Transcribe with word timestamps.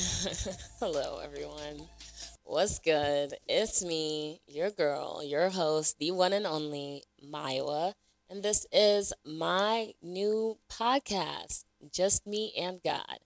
Hello, 0.80 1.18
everyone. 1.22 1.86
What's 2.44 2.78
good? 2.78 3.34
It's 3.46 3.84
me, 3.84 4.40
your 4.46 4.70
girl, 4.70 5.22
your 5.22 5.50
host, 5.50 5.98
the 5.98 6.10
one 6.12 6.32
and 6.32 6.46
only 6.46 7.02
Mayowa, 7.22 7.92
and 8.30 8.42
this 8.42 8.66
is 8.72 9.12
my 9.26 9.92
new 10.00 10.56
podcast, 10.72 11.64
Just 11.92 12.26
Me 12.26 12.50
and 12.58 12.82
God. 12.82 13.18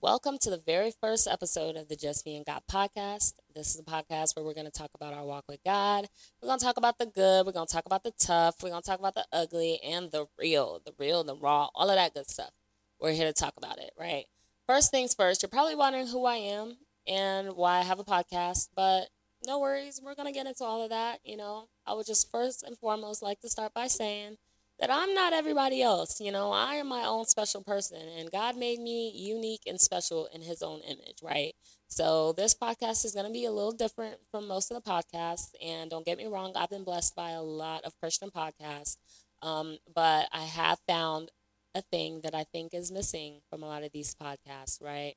Welcome 0.00 0.38
to 0.38 0.48
the 0.48 0.62
very 0.64 0.90
first 1.02 1.28
episode 1.30 1.76
of 1.76 1.88
the 1.88 1.96
Just 1.96 2.24
Me 2.24 2.36
and 2.36 2.46
God 2.46 2.62
podcast. 2.70 3.34
This 3.54 3.74
is 3.74 3.80
a 3.80 3.84
podcast 3.84 4.34
where 4.34 4.44
we're 4.44 4.54
going 4.54 4.64
to 4.64 4.72
talk 4.72 4.90
about 4.94 5.12
our 5.12 5.26
walk 5.26 5.44
with 5.50 5.62
God. 5.66 6.06
We're 6.40 6.48
going 6.48 6.58
to 6.58 6.64
talk 6.64 6.78
about 6.78 6.98
the 6.98 7.06
good, 7.06 7.44
we're 7.44 7.52
going 7.52 7.66
to 7.66 7.72
talk 7.72 7.84
about 7.84 8.04
the 8.04 8.12
tough, 8.18 8.62
we're 8.62 8.70
going 8.70 8.82
to 8.82 8.88
talk 8.88 9.00
about 9.00 9.16
the 9.16 9.26
ugly 9.34 9.80
and 9.84 10.10
the 10.10 10.26
real, 10.38 10.80
the 10.82 10.94
real, 10.98 11.24
the 11.24 11.36
raw, 11.36 11.68
all 11.74 11.90
of 11.90 11.96
that 11.96 12.14
good 12.14 12.30
stuff. 12.30 12.52
We're 12.98 13.12
here 13.12 13.26
to 13.26 13.34
talk 13.34 13.54
about 13.58 13.78
it, 13.78 13.90
right? 13.98 14.24
First 14.68 14.90
things 14.90 15.14
first, 15.14 15.42
you're 15.42 15.48
probably 15.48 15.74
wondering 15.74 16.06
who 16.06 16.24
I 16.24 16.36
am 16.36 16.76
and 17.06 17.56
why 17.56 17.78
I 17.78 17.82
have 17.82 17.98
a 17.98 18.04
podcast, 18.04 18.68
but 18.74 19.08
no 19.44 19.58
worries. 19.58 20.00
We're 20.02 20.14
going 20.14 20.32
to 20.32 20.38
get 20.38 20.46
into 20.46 20.64
all 20.64 20.82
of 20.82 20.90
that. 20.90 21.18
You 21.24 21.36
know, 21.36 21.68
I 21.86 21.94
would 21.94 22.06
just 22.06 22.30
first 22.30 22.62
and 22.62 22.78
foremost 22.78 23.22
like 23.22 23.40
to 23.40 23.48
start 23.48 23.74
by 23.74 23.88
saying 23.88 24.36
that 24.78 24.90
I'm 24.90 25.14
not 25.14 25.32
everybody 25.32 25.82
else. 25.82 26.20
You 26.20 26.32
know, 26.32 26.52
I 26.52 26.74
am 26.74 26.88
my 26.88 27.04
own 27.04 27.26
special 27.26 27.62
person, 27.62 28.00
and 28.18 28.30
God 28.30 28.56
made 28.56 28.78
me 28.78 29.12
unique 29.14 29.62
and 29.66 29.80
special 29.80 30.28
in 30.32 30.42
His 30.42 30.62
own 30.62 30.80
image, 30.80 31.18
right? 31.22 31.52
So 31.88 32.32
this 32.32 32.54
podcast 32.54 33.04
is 33.04 33.12
going 33.14 33.26
to 33.26 33.32
be 33.32 33.44
a 33.44 33.52
little 33.52 33.72
different 33.72 34.16
from 34.30 34.48
most 34.48 34.70
of 34.70 34.82
the 34.82 34.90
podcasts. 34.90 35.50
And 35.64 35.90
don't 35.90 36.06
get 36.06 36.18
me 36.18 36.26
wrong, 36.26 36.52
I've 36.56 36.70
been 36.70 36.84
blessed 36.84 37.14
by 37.14 37.30
a 37.30 37.42
lot 37.42 37.84
of 37.84 37.98
Christian 37.98 38.30
podcasts, 38.30 38.96
um, 39.42 39.78
but 39.94 40.28
I 40.32 40.44
have 40.44 40.78
found 40.86 41.30
a 41.74 41.82
thing 41.82 42.20
that 42.22 42.34
I 42.34 42.44
think 42.44 42.74
is 42.74 42.92
missing 42.92 43.40
from 43.48 43.62
a 43.62 43.66
lot 43.66 43.82
of 43.82 43.92
these 43.92 44.14
podcasts, 44.14 44.82
right? 44.82 45.14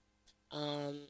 Um, 0.51 1.07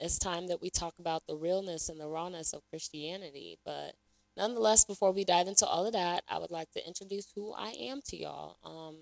it's 0.00 0.18
time 0.18 0.48
that 0.48 0.60
we 0.60 0.70
talk 0.70 0.94
about 0.98 1.22
the 1.26 1.36
realness 1.36 1.88
and 1.88 2.00
the 2.00 2.08
rawness 2.08 2.52
of 2.52 2.62
Christianity. 2.70 3.58
But 3.64 3.94
nonetheless, 4.36 4.84
before 4.84 5.12
we 5.12 5.24
dive 5.24 5.48
into 5.48 5.66
all 5.66 5.86
of 5.86 5.92
that, 5.92 6.22
I 6.28 6.38
would 6.38 6.50
like 6.50 6.70
to 6.72 6.86
introduce 6.86 7.32
who 7.34 7.52
I 7.52 7.70
am 7.70 8.00
to 8.06 8.16
y'all. 8.16 8.56
Um, 8.64 8.96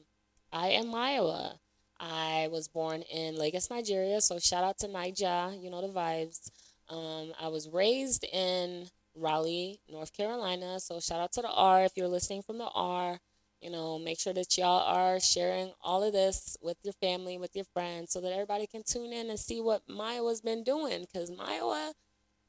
I 0.53 0.69
am 0.69 0.87
Mayowa. 0.87 1.59
I 1.99 2.49
was 2.51 2.69
born 2.69 3.03
in 3.03 3.37
Lagos, 3.37 3.71
Nigeria, 3.71 4.21
so 4.21 4.39
shout 4.41 4.65
out 4.65 4.79
to 4.79 4.89
Naija, 4.89 5.63
you 5.63 5.71
know 5.71 5.81
the 5.81 5.93
vibes. 5.93 6.51
Um, 6.89 7.33
I 7.41 7.47
was 7.47 7.69
raised 7.69 8.25
in 8.25 8.89
Raleigh, 9.15 9.79
North 9.89 10.13
Carolina, 10.13 10.81
so 10.81 10.99
shout 10.99 11.21
out 11.21 11.33
to 11.35 11.43
the 11.43 11.51
R 11.51 11.85
if 11.85 11.93
you're 11.95 12.09
listening 12.09 12.43
from 12.43 12.59
the 12.59 12.69
R. 12.75 13.21
You 13.63 13.71
know, 13.71 13.99
make 13.99 14.19
sure 14.19 14.33
that 14.33 14.59
y'all 14.59 14.81
are 14.81 15.21
sharing 15.21 15.73
all 15.83 16.03
of 16.03 16.13
this 16.13 16.57
with 16.61 16.79
your 16.83 16.95
family, 16.95 17.39
with 17.39 17.55
your 17.55 17.65
friends, 17.73 18.13
so 18.13 18.21
that 18.21 18.33
everybody 18.33 18.67
can 18.67 18.83
tune 18.83 19.13
in 19.13 19.31
and 19.31 19.39
see 19.39 19.61
what 19.61 19.87
Mayowa's 19.89 20.41
been 20.41 20.65
doing. 20.65 21.07
Because 21.13 21.31
Mayowa 21.31 21.93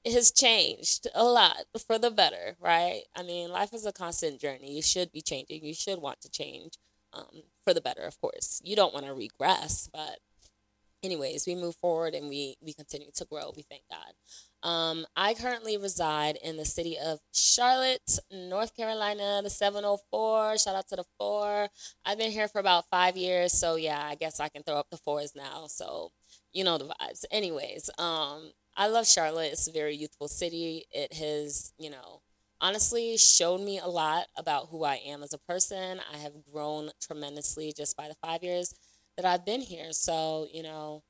has 0.05 0.31
changed 0.31 1.08
a 1.14 1.23
lot 1.23 1.66
for 1.88 2.00
the 2.00 2.09
better, 2.11 2.58
right? 2.59 3.03
I 3.16 3.22
mean, 3.22 3.52
life 3.52 3.73
is 3.73 3.86
a 3.86 3.94
constant 3.94 4.42
journey. 4.42 4.73
You 4.73 4.81
should 4.81 5.11
be 5.11 5.22
changing. 5.22 5.64
You 5.64 5.75
should 5.75 6.02
want 6.02 6.20
to 6.22 6.31
change 6.31 6.73
um, 7.14 7.44
for 7.64 7.73
the 7.73 7.81
better, 7.81 8.02
of 8.02 8.20
course. 8.20 8.59
You 8.64 8.75
don't 8.75 8.94
want 8.94 9.05
to 9.05 9.14
regress, 9.14 9.89
but 9.94 10.17
anyways, 11.03 11.45
we 11.45 11.55
move 11.55 11.75
forward 11.75 12.16
and 12.16 12.27
we 12.27 12.55
we 12.61 12.73
continue 12.73 13.11
to 13.16 13.25
grow. 13.25 13.53
We 13.55 13.64
thank 13.64 13.83
God. 13.89 14.14
Um, 14.64 15.06
I 15.17 15.33
currently 15.33 15.78
reside 15.78 16.38
in 16.42 16.56
the 16.56 16.66
city 16.66 16.97
of 16.97 17.19
Charlotte, 17.33 18.17
North 18.31 18.75
Carolina, 18.75 19.42
the 19.44 19.50
704. 19.50 20.58
Shout 20.58 20.75
out 20.75 20.88
to 20.88 20.95
the 20.95 21.03
four. 21.20 21.67
I've 22.05 22.17
been 22.17 22.31
here 22.31 22.47
for 22.47 22.59
about 22.59 22.86
five 22.89 23.17
years, 23.17 23.52
so 23.52 23.75
yeah, 23.75 24.02
I 24.02 24.16
guess 24.16 24.39
I 24.39 24.47
can 24.47 24.64
throw 24.64 24.75
up 24.75 24.88
the 24.89 24.97
fours 24.97 25.33
now. 25.36 25.67
So 25.67 26.11
you 26.53 26.64
know 26.64 26.78
the 26.78 26.86
vibes. 26.86 27.25
Anyways, 27.30 27.89
um, 27.97 28.52
I 28.78 28.88
love 28.88 29.05
Charlotte. 29.08 29.52
It's 29.52 29.67
a 29.67 29.71
very 29.71 29.95
youthful 29.95 30.30
city. 30.30 30.86
It 30.92 31.14
has, 31.14 31.73
you 31.77 31.89
know, 31.89 32.21
honestly 32.61 33.17
shown 33.17 33.66
me 33.66 33.80
a 33.80 33.87
lot 33.87 34.27
about 34.37 34.70
who 34.70 34.86
I 34.86 34.95
am 35.05 35.23
as 35.23 35.33
a 35.33 35.37
person. 35.37 35.99
I 36.11 36.17
have 36.17 36.33
grown 36.52 36.92
tremendously 37.02 37.73
just 37.76 37.98
by 37.98 38.08
the 38.08 38.16
five 38.26 38.43
years 38.43 38.73
that 39.17 39.26
I've 39.26 39.45
been 39.45 39.61
here. 39.61 39.92
So, 39.92 40.48
you 40.52 40.64
know, 40.64 41.04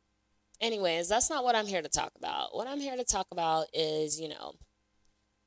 anyways, 0.64 1.10
that's 1.10 1.30
not 1.30 1.44
what 1.44 1.56
I'm 1.56 1.68
here 1.68 1.82
to 1.82 1.90
talk 1.90 2.14
about. 2.18 2.56
What 2.56 2.68
I'm 2.68 2.80
here 2.80 2.96
to 2.96 3.04
talk 3.04 3.28
about 3.32 3.68
is, 3.74 4.20
you 4.20 4.30
know, 4.30 4.54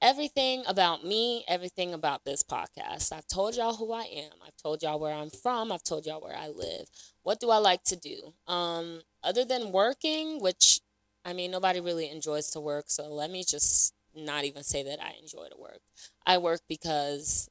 everything 0.03 0.62
about 0.69 1.04
me, 1.04 1.44
everything 1.49 1.94
about 1.94 2.25
this 2.25 2.43
podcast. 2.43 3.12
I've 3.12 3.27
told 3.27 3.56
y'all 3.56 3.75
who 3.75 3.93
I 3.93 4.03
am. 4.03 4.32
I've 4.47 4.56
told 4.62 4.82
y'all 4.82 5.00
where 5.00 5.15
I'm 5.15 5.31
from. 5.31 5.72
I've 5.72 5.82
told 5.82 6.06
y'all 6.06 6.21
where 6.21 6.37
I 6.37 6.49
live. 6.49 6.87
What 7.22 7.41
do 7.41 7.50
I 7.50 7.56
like 7.56 7.82
to 7.84 7.97
do? 7.97 8.34
Um, 8.47 9.00
other 9.25 9.44
than 9.44 9.72
working, 9.72 10.41
which 10.41 10.81
I 11.25 11.33
mean, 11.33 11.50
nobody 11.50 11.81
really 11.81 12.09
enjoys 12.09 12.50
to 12.50 12.60
work, 12.60 12.84
so 12.87 13.12
let 13.12 13.33
me 13.33 13.43
just 13.43 13.94
not 14.15 14.44
even 14.44 14.62
say 14.62 14.84
that 14.84 15.03
I 15.03 15.15
enjoy 15.21 15.48
to 15.48 15.60
work. 15.60 15.81
I 16.25 16.38
work 16.38 16.60
because 16.69 17.48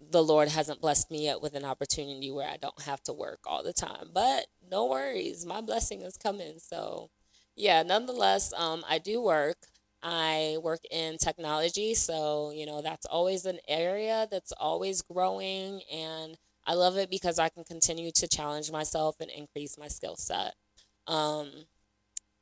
the 0.00 0.22
Lord 0.22 0.48
hasn't 0.48 0.80
blessed 0.80 1.10
me 1.10 1.24
yet 1.24 1.42
with 1.42 1.54
an 1.54 1.64
opportunity 1.64 2.30
where 2.30 2.48
I 2.48 2.56
don't 2.56 2.82
have 2.82 3.02
to 3.04 3.12
work 3.12 3.40
all 3.44 3.62
the 3.62 3.72
time. 3.72 4.10
But 4.12 4.46
no 4.70 4.86
worries, 4.86 5.44
my 5.44 5.60
blessing 5.60 6.02
is 6.02 6.16
coming. 6.16 6.54
So, 6.58 7.10
yeah, 7.56 7.82
nonetheless, 7.82 8.52
um, 8.56 8.84
I 8.88 8.98
do 8.98 9.22
work. 9.22 9.58
I 10.02 10.56
work 10.62 10.80
in 10.90 11.18
technology, 11.18 11.94
so 11.94 12.52
you 12.54 12.64
know 12.64 12.80
that's 12.80 13.04
always 13.04 13.44
an 13.44 13.58
area 13.68 14.26
that's 14.30 14.52
always 14.52 15.02
growing, 15.02 15.82
and 15.92 16.38
I 16.66 16.72
love 16.72 16.96
it 16.96 17.10
because 17.10 17.38
I 17.38 17.50
can 17.50 17.64
continue 17.64 18.10
to 18.12 18.26
challenge 18.28 18.72
myself 18.72 19.16
and 19.20 19.30
increase 19.30 19.76
my 19.78 19.88
skill 19.88 20.16
set. 20.16 20.54
Um, 21.06 21.50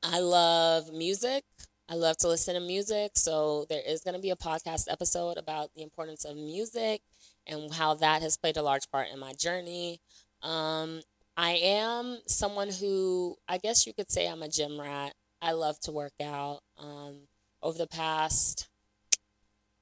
I 0.05 0.21
love 0.21 0.93
music. 0.93 1.43
I 1.89 1.95
love 1.95 2.17
to 2.19 2.29
listen 2.29 2.55
to 2.55 2.61
music, 2.61 3.13
so 3.15 3.67
there 3.69 3.83
is 3.85 4.03
going 4.03 4.15
to 4.15 4.21
be 4.21 4.31
a 4.31 4.37
podcast 4.37 4.85
episode 4.89 5.37
about 5.37 5.71
the 5.75 5.83
importance 5.83 6.25
of 6.25 6.37
music 6.37 7.01
and 7.49 7.73
how 7.73 7.95
that 7.95 8.23
has 8.23 8.37
played 8.37 8.57
a 8.57 8.63
large 8.63 8.91
part 8.91 9.09
in 9.13 9.19
my 9.19 9.33
journey. 9.33 10.01
Um, 10.43 11.01
I 11.37 11.53
am 11.53 12.19
someone 12.27 12.71
who 12.71 13.37
I 13.49 13.59
guess 13.59 13.87
you 13.87 13.93
could 13.93 14.11
say 14.11 14.29
I'm 14.29 14.43
a 14.43 14.49
gym 14.49 14.81
rat. 14.81 15.15
I 15.41 15.53
love 15.53 15.79
to 15.81 15.93
work 15.93 16.15
out. 16.23 16.61
Um, 16.79 17.29
over 17.63 17.79
the 17.79 17.87
past, 17.87 18.69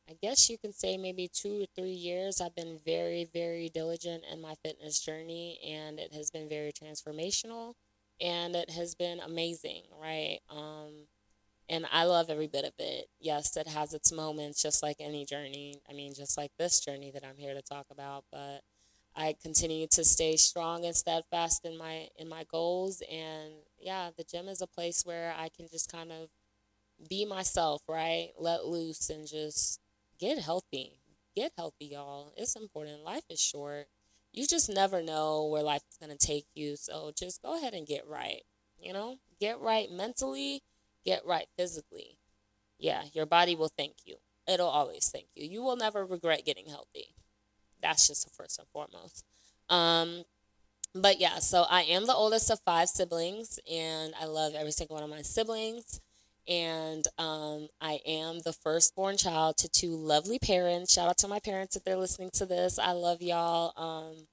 I 0.09 0.15
guess 0.23 0.49
you 0.49 0.57
can 0.57 0.73
say 0.73 0.97
maybe 0.97 1.29
two 1.33 1.63
or 1.63 1.67
three 1.75 1.91
years, 1.91 2.41
I've 2.41 2.55
been 2.55 2.79
very, 2.85 3.29
very 3.33 3.69
diligent 3.69 4.25
in 4.31 4.41
my 4.41 4.55
fitness 4.65 5.01
journey, 5.01 5.59
and 5.67 5.99
it 5.99 6.15
has 6.15 6.31
been 6.31 6.49
very 6.49 6.73
transformational, 6.73 7.75
and 8.21 8.55
it 8.55 8.71
has 8.71 8.95
been 8.95 9.19
amazing, 9.21 9.83
right? 10.01 10.39
Um, 10.49 11.09
and 11.69 11.87
I 11.91 12.05
love 12.05 12.31
every 12.31 12.47
bit 12.47 12.65
of 12.65 12.75
it. 12.79 13.09
Yes, 13.21 13.57
it 13.57 13.67
has 13.69 13.93
its 13.93 14.13
moments, 14.13 14.63
just 14.63 14.83
like 14.83 14.97
any 15.01 15.25
journey. 15.25 15.81
I 15.89 15.93
mean, 15.93 16.15
just 16.15 16.37
like 16.37 16.53
this 16.59 16.81
journey 16.81 17.11
that 17.13 17.25
I'm 17.25 17.37
here 17.37 17.55
to 17.55 17.63
talk 17.63 17.87
about. 17.91 18.25
But 18.31 18.63
I 19.17 19.35
continue 19.43 19.87
to 19.89 20.05
stay 20.05 20.37
strong 20.37 20.85
and 20.85 20.95
steadfast 20.95 21.65
in 21.65 21.77
my 21.77 22.09
in 22.17 22.29
my 22.29 22.45
goals. 22.51 23.03
And 23.11 23.55
yeah, 23.81 24.11
the 24.17 24.25
gym 24.25 24.49
is 24.49 24.61
a 24.61 24.67
place 24.67 25.03
where 25.05 25.35
I 25.37 25.49
can 25.49 25.67
just 25.69 25.91
kind 25.91 26.13
of 26.13 26.29
be 27.09 27.25
myself, 27.25 27.83
right? 27.89 28.31
Let 28.39 28.67
loose 28.67 29.11
and 29.11 29.27
just 29.27 29.81
get 30.19 30.39
healthy. 30.39 31.01
Get 31.35 31.53
healthy, 31.57 31.87
y'all. 31.87 32.33
It's 32.37 32.57
important. 32.57 33.05
Life 33.05 33.25
is 33.29 33.41
short. 33.41 33.87
You 34.33 34.47
just 34.47 34.69
never 34.69 35.03
know 35.03 35.47
where 35.47 35.63
life 35.63 35.83
is 35.91 36.09
to 36.09 36.17
take 36.17 36.47
you. 36.55 36.77
So 36.77 37.13
just 37.17 37.43
go 37.43 37.59
ahead 37.59 37.75
and 37.75 37.87
get 37.87 38.07
right. 38.07 38.43
You 38.81 38.93
know, 38.93 39.17
get 39.41 39.61
right 39.61 39.91
mentally 39.91 40.63
get 41.07 41.25
right 41.25 41.47
physically, 41.57 42.19
yeah, 42.79 43.05
your 43.15 43.25
body 43.25 43.55
will 43.55 43.73
thank 43.77 43.95
you. 44.05 44.17
It'll 44.47 44.69
always 44.69 45.09
thank 45.09 45.27
you. 45.35 45.49
You 45.49 45.63
will 45.63 45.77
never 45.77 46.05
regret 46.05 46.45
getting 46.45 46.67
healthy. 46.67 47.15
That's 47.81 48.07
just 48.07 48.25
the 48.25 48.31
first 48.31 48.59
and 48.59 48.69
foremost. 48.69 49.25
Um, 49.71 50.25
but 50.95 51.21
yeah, 51.21 51.39
so 51.39 51.65
I 51.69 51.83
am 51.83 52.07
the 52.07 52.15
oldest 52.15 52.51
of 52.51 52.61
five 52.65 52.89
siblings, 52.89 53.59
and 53.71 54.15
I 54.21 54.27
love 54.27 54.55
every 54.55 54.73
single 54.73 54.97
one 54.97 55.05
of 55.05 55.11
my 55.11 55.23
siblings. 55.23 56.01
And 56.49 57.05
um, 57.19 57.69
I 57.81 57.99
am 58.07 58.39
the 58.45 58.53
firstborn 58.53 59.17
child 59.17 59.57
to 59.59 59.69
two 59.69 59.97
lovely 59.97 60.39
parents. 60.39 60.93
Shout 60.93 61.09
out 61.09 61.19
to 61.19 61.29
my 61.29 61.41
parents 61.41 61.75
if 61.75 61.83
they're 61.83 61.97
listening 61.97 62.31
to 62.35 62.47
this. 62.47 62.79
I 62.79 62.93
love 62.93 63.21
y'all. 63.21 63.73
Um, 63.77 64.27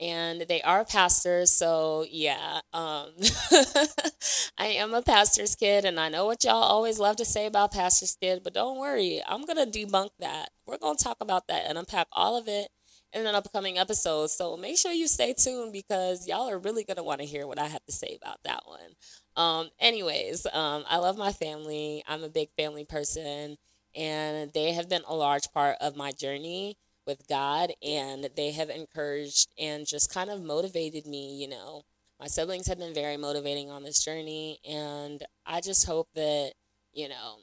and 0.00 0.42
they 0.48 0.60
are 0.62 0.84
pastors 0.84 1.52
so 1.52 2.04
yeah 2.10 2.60
um, 2.72 3.10
i 4.58 4.66
am 4.66 4.92
a 4.92 5.02
pastor's 5.02 5.54
kid 5.54 5.84
and 5.84 6.00
i 6.00 6.08
know 6.08 6.26
what 6.26 6.42
y'all 6.44 6.54
always 6.54 6.98
love 6.98 7.16
to 7.16 7.24
say 7.24 7.46
about 7.46 7.72
pastor's 7.72 8.16
kid 8.20 8.40
but 8.42 8.54
don't 8.54 8.78
worry 8.78 9.22
i'm 9.28 9.44
gonna 9.44 9.66
debunk 9.66 10.10
that. 10.18 10.50
We're 10.66 10.78
gonna 10.78 10.96
talk 10.96 11.18
about 11.20 11.46
that 11.48 11.64
and 11.68 11.78
unpack 11.78 12.08
all 12.12 12.36
of 12.36 12.48
it 12.48 12.68
in 13.12 13.26
an 13.26 13.34
upcoming 13.34 13.78
episode 13.78 14.30
so 14.30 14.56
make 14.56 14.76
sure 14.78 14.92
you 14.92 15.06
stay 15.06 15.32
tuned 15.32 15.72
because 15.72 16.26
y'all 16.26 16.50
are 16.50 16.58
really 16.58 16.84
gonna 16.84 17.04
want 17.04 17.20
to 17.20 17.26
hear 17.26 17.46
what 17.46 17.58
i 17.60 17.66
have 17.66 17.84
to 17.86 17.92
say 17.92 18.18
about 18.20 18.38
that 18.44 18.62
one. 18.66 18.94
Um, 19.36 19.70
anyways 19.78 20.46
um, 20.52 20.84
i 20.88 20.96
love 20.98 21.16
my 21.16 21.32
family. 21.32 22.02
I'm 22.08 22.24
a 22.24 22.28
big 22.28 22.48
family 22.56 22.84
person 22.84 23.56
and 23.94 24.52
they 24.52 24.72
have 24.72 24.88
been 24.88 25.02
a 25.06 25.14
large 25.14 25.52
part 25.52 25.76
of 25.80 25.96
my 25.96 26.10
journey 26.10 26.76
with 27.06 27.26
God, 27.28 27.72
and 27.82 28.28
they 28.36 28.52
have 28.52 28.70
encouraged 28.70 29.48
and 29.58 29.86
just 29.86 30.12
kind 30.12 30.30
of 30.30 30.42
motivated 30.42 31.06
me. 31.06 31.36
You 31.36 31.48
know, 31.48 31.82
My 32.20 32.28
siblings 32.28 32.68
have 32.68 32.78
been 32.78 32.94
very 32.94 33.16
motivating 33.16 33.70
on 33.70 33.82
this 33.82 34.02
journey, 34.04 34.58
and 34.68 35.22
I 35.44 35.60
just 35.60 35.86
hope 35.86 36.08
that, 36.14 36.52
you 36.92 37.08
know, 37.08 37.38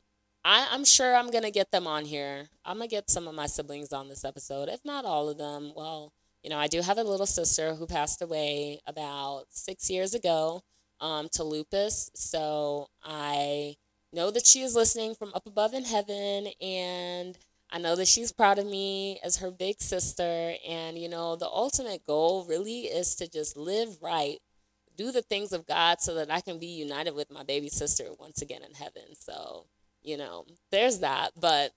I, 0.46 0.70
I'm 0.72 0.86
sure 0.86 1.16
I'm 1.16 1.30
going 1.30 1.44
to 1.44 1.52
get 1.52 1.72
them 1.72 1.86
on 1.86 2.06
here. 2.06 2.48
I'm 2.66 2.78
going 2.78 2.90
to 2.90 2.96
get 2.96 3.10
some 3.10 3.28
of 3.28 3.36
my 3.36 3.48
siblings 3.48 3.92
on 3.92 4.08
this 4.08 4.24
episode, 4.24 4.70
if 4.70 4.80
not 4.86 5.06
all 5.06 5.30
of 5.30 5.38
them. 5.38 5.74
Well, 5.76 6.14
you 6.42 6.50
know, 6.50 6.58
I 6.58 6.68
do 6.68 6.82
have 6.82 6.98
a 6.98 7.04
little 7.04 7.28
sister 7.28 7.76
who 7.76 7.86
passed 7.86 8.22
away 8.22 8.80
about 8.88 9.44
six 9.50 9.90
years 9.90 10.16
ago 10.16 10.62
um, 11.00 11.28
to 11.34 11.44
lupus. 11.44 12.10
So 12.16 12.88
I 13.04 13.76
know 14.14 14.32
that 14.32 14.48
she 14.48 14.62
is 14.62 14.74
listening 14.74 15.14
from 15.16 15.32
up 15.36 15.46
above 15.46 15.74
in 15.74 15.84
heaven, 15.84 16.48
and 16.60 17.38
I 17.72 17.80
know 17.80 17.96
that 17.96 18.08
she's 18.08 18.32
proud 18.32 18.60
of 18.60 18.66
me 18.66 19.20
as 19.24 19.38
her 19.38 19.50
big 19.50 19.82
sister. 19.82 20.56
And, 20.68 20.98
you 20.98 21.08
know, 21.08 21.36
the 21.36 21.48
ultimate 21.48 22.06
goal 22.06 22.46
really 22.48 22.82
is 22.82 23.16
to 23.16 23.30
just 23.30 23.56
live 23.56 23.98
right, 24.02 24.40
do 24.98 25.12
the 25.12 25.22
things 25.22 25.54
of 25.54 25.66
God 25.66 26.02
so 26.02 26.16
that 26.16 26.30
I 26.30 26.42
can 26.42 26.60
be 26.60 26.68
united 26.68 27.16
with 27.16 27.32
my 27.32 27.44
baby 27.44 27.70
sister 27.70 28.06
once 28.20 28.42
again 28.42 28.62
in 28.68 28.74
heaven. 28.74 29.16
So, 29.18 29.68
you 30.04 30.18
know, 30.18 30.46
there's 30.72 31.00
that. 31.00 31.32
But 31.40 31.72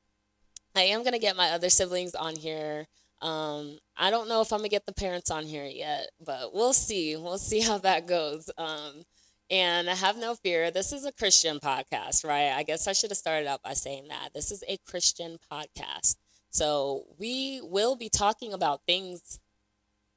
I 0.74 0.82
am 0.82 1.00
going 1.00 1.12
to 1.12 1.20
get 1.20 1.36
my 1.36 1.50
other 1.50 1.70
siblings 1.70 2.14
on 2.14 2.34
here. 2.34 2.86
Um, 3.22 3.78
I 3.96 4.10
don't 4.10 4.28
know 4.28 4.40
if 4.40 4.52
I'm 4.52 4.58
going 4.58 4.68
to 4.68 4.74
get 4.74 4.86
the 4.86 4.92
parents 4.92 5.30
on 5.30 5.44
here 5.44 5.64
yet, 5.64 6.10
but 6.24 6.52
we'll 6.52 6.72
see. 6.72 7.16
We'll 7.16 7.38
see 7.38 7.60
how 7.60 7.78
that 7.78 8.08
goes. 8.08 8.50
Um, 8.58 9.04
and 9.50 9.88
I 9.90 9.94
have 9.94 10.16
no 10.16 10.34
fear. 10.34 10.70
This 10.70 10.92
is 10.92 11.04
a 11.04 11.12
Christian 11.12 11.58
podcast, 11.58 12.24
right? 12.24 12.50
I 12.50 12.62
guess 12.62 12.86
I 12.86 12.92
should 12.92 13.10
have 13.10 13.18
started 13.18 13.46
out 13.46 13.62
by 13.62 13.74
saying 13.74 14.08
that. 14.08 14.30
This 14.34 14.50
is 14.50 14.64
a 14.68 14.78
Christian 14.86 15.38
podcast. 15.52 16.16
So 16.50 17.04
we 17.18 17.60
will 17.62 17.96
be 17.96 18.08
talking 18.08 18.52
about 18.52 18.82
things 18.86 19.40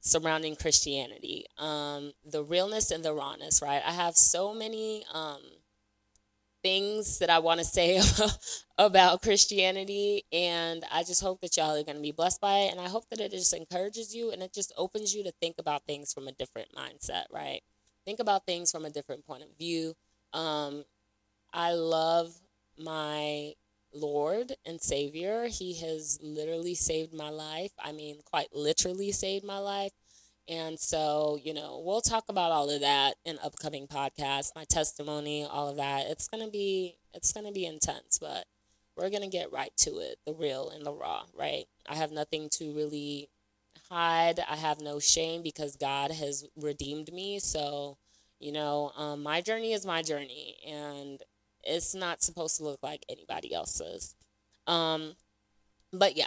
surrounding 0.00 0.56
Christianity, 0.56 1.44
um, 1.58 2.12
the 2.24 2.42
realness 2.42 2.90
and 2.90 3.04
the 3.04 3.12
rawness, 3.12 3.60
right? 3.60 3.82
I 3.84 3.92
have 3.92 4.16
so 4.16 4.54
many 4.54 5.04
um, 5.12 5.40
things 6.62 7.18
that 7.18 7.30
I 7.30 7.40
want 7.40 7.58
to 7.58 7.66
say 7.66 8.00
about 8.78 9.22
Christianity, 9.22 10.24
and 10.32 10.84
I 10.92 11.02
just 11.02 11.22
hope 11.22 11.40
that 11.40 11.56
y'all 11.56 11.76
are 11.76 11.82
going 11.82 11.96
to 11.96 12.02
be 12.02 12.12
blessed 12.12 12.40
by 12.40 12.58
it. 12.58 12.72
And 12.72 12.80
I 12.80 12.88
hope 12.88 13.08
that 13.10 13.20
it 13.20 13.32
just 13.32 13.54
encourages 13.54 14.14
you 14.14 14.30
and 14.30 14.42
it 14.42 14.54
just 14.54 14.72
opens 14.76 15.14
you 15.14 15.24
to 15.24 15.32
think 15.40 15.56
about 15.58 15.84
things 15.86 16.12
from 16.12 16.28
a 16.28 16.32
different 16.32 16.68
mindset, 16.74 17.24
right? 17.32 17.60
Think 18.08 18.20
about 18.20 18.46
things 18.46 18.72
from 18.72 18.86
a 18.86 18.90
different 18.90 19.26
point 19.26 19.42
of 19.42 19.50
view. 19.58 19.94
Um, 20.32 20.84
I 21.52 21.74
love 21.74 22.32
my 22.78 23.52
Lord 23.92 24.52
and 24.64 24.80
Savior. 24.80 25.48
He 25.48 25.74
has 25.80 26.18
literally 26.22 26.74
saved 26.74 27.12
my 27.12 27.28
life. 27.28 27.72
I 27.78 27.92
mean, 27.92 28.20
quite 28.24 28.48
literally 28.54 29.12
saved 29.12 29.44
my 29.44 29.58
life. 29.58 29.92
And 30.48 30.80
so, 30.80 31.38
you 31.42 31.52
know, 31.52 31.82
we'll 31.84 32.00
talk 32.00 32.24
about 32.30 32.50
all 32.50 32.70
of 32.70 32.80
that 32.80 33.16
in 33.26 33.38
upcoming 33.44 33.86
podcasts, 33.86 34.56
my 34.56 34.64
testimony, 34.64 35.44
all 35.44 35.68
of 35.68 35.76
that. 35.76 36.06
It's 36.06 36.28
going 36.28 36.42
to 36.42 36.50
be 36.50 36.96
it's 37.12 37.34
going 37.34 37.46
to 37.46 37.52
be 37.52 37.66
intense, 37.66 38.18
but 38.18 38.46
we're 38.96 39.10
going 39.10 39.22
to 39.22 39.28
get 39.28 39.52
right 39.52 39.76
to 39.78 39.98
it, 39.98 40.16
the 40.26 40.32
real 40.32 40.70
and 40.70 40.86
the 40.86 40.94
raw, 40.94 41.24
right? 41.38 41.66
I 41.86 41.96
have 41.96 42.10
nothing 42.10 42.48
to 42.52 42.72
really 42.72 43.28
hide. 43.90 44.40
I 44.48 44.56
have 44.56 44.80
no 44.80 44.98
shame 44.98 45.42
because 45.42 45.76
God 45.76 46.10
has 46.10 46.44
redeemed 46.56 47.12
me. 47.12 47.38
So, 47.38 47.98
you 48.38 48.52
know, 48.52 48.92
um, 48.96 49.22
my 49.22 49.40
journey 49.40 49.72
is 49.72 49.86
my 49.86 50.02
journey, 50.02 50.56
and 50.66 51.20
it's 51.64 51.94
not 51.94 52.22
supposed 52.22 52.56
to 52.58 52.64
look 52.64 52.80
like 52.82 53.04
anybody 53.08 53.52
else's. 53.52 54.14
Um, 54.66 55.14
but 55.92 56.16
yeah, 56.16 56.26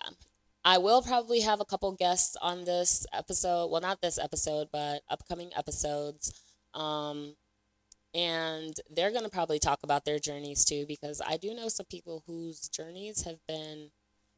I 0.66 0.78
will 0.78 1.02
probably 1.02 1.42
have 1.42 1.60
a 1.60 1.66
couple 1.66 1.92
guests 1.94 2.36
on 2.42 2.66
this 2.66 3.06
episode. 3.14 3.72
Well, 3.72 3.82
not 3.82 4.02
this 4.02 4.20
episode, 4.20 4.68
but 4.72 5.02
upcoming 5.10 5.52
episodes. 5.56 6.34
Um, 6.74 7.36
and 8.14 8.74
they're 8.90 9.12
going 9.12 9.24
to 9.24 9.30
probably 9.30 9.60
talk 9.60 9.80
about 9.84 10.04
their 10.06 10.20
journeys 10.20 10.66
too, 10.66 10.86
because 10.88 11.22
I 11.26 11.38
do 11.38 11.54
know 11.54 11.70
some 11.70 11.86
people 11.90 12.24
whose 12.28 12.68
journeys 12.68 13.24
have 13.24 13.40
been 13.48 13.92